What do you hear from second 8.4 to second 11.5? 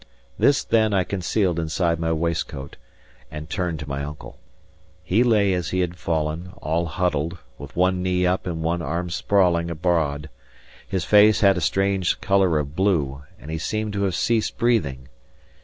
and one arm sprawling abroad; his face